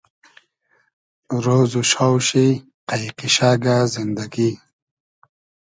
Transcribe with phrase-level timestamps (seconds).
[1.43, 2.47] رۉز و شاو شی
[2.87, 4.51] قݷ قیشئگۂ زیندئگی